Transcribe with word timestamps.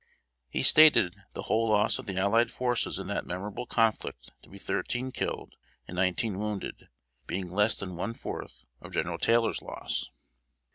He 0.49 0.63
stated 0.63 1.15
the 1.33 1.43
whole 1.43 1.69
loss 1.69 1.99
of 1.99 2.07
the 2.07 2.17
allied 2.17 2.49
forces 2.51 2.97
in 2.97 3.05
that 3.09 3.23
memorable 3.23 3.67
conflict 3.67 4.31
to 4.41 4.49
be 4.49 4.57
thirteen 4.57 5.11
killed 5.11 5.53
and 5.87 5.93
nineteen 5.95 6.39
wounded, 6.39 6.87
being 7.27 7.51
less 7.51 7.75
than 7.77 7.95
one 7.95 8.15
fourth 8.15 8.65
of 8.81 8.93
General 8.93 9.19
Taylor's 9.19 9.61
loss. 9.61 10.09